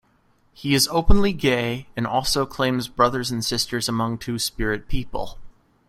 He 0.51 0.73
is 0.73 0.87
openly 0.87 1.31
gay, 1.31 1.85
and 1.95 2.07
also 2.07 2.47
claims 2.47 2.87
brothers 2.87 3.29
and 3.29 3.45
sisters 3.45 3.87
among 3.87 4.17
Two-Spirit 4.17 4.87
people. 4.87 5.37